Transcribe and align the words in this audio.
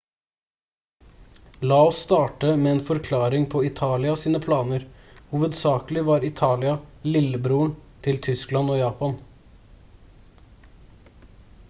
la 1.71 1.75
oss 1.87 1.99
starte 2.05 2.55
med 2.55 2.71
en 2.71 2.79
forklaring 2.85 3.45
på 3.53 3.61
italia 3.67 4.15
sine 4.21 4.39
planer. 4.45 4.87
hovedsakelig 5.35 6.03
var 6.07 6.25
italia 6.29 6.73
«lillebroren» 7.11 7.75
til 8.09 8.21
tyskland 8.29 8.69
og 8.69 8.77
japan 8.83 9.19